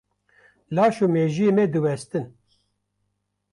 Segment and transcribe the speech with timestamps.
[0.75, 2.25] Laş û mejiyê me diwestin.